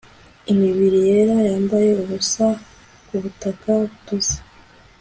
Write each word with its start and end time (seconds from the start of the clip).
Imibiri 0.51 0.97
yera 1.07 1.35
yambaye 1.49 1.89
ubusa 2.03 2.45
kubutaka 3.07 3.67
butose 3.89 4.35